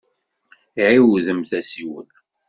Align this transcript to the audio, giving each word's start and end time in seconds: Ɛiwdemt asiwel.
Ɛiwdemt 0.89 1.51
asiwel. 1.59 2.07